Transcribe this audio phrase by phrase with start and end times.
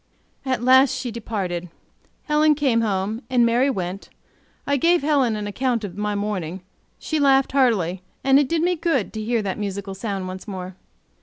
[0.47, 1.69] At last she departed.
[2.23, 4.09] Helen came home, and Mary went.
[4.65, 6.61] I gave Helen an account of my morning;
[6.97, 10.75] she laughed heartily, and it did me good to hear that musical sound once more.